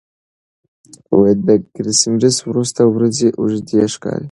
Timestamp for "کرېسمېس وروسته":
1.73-2.81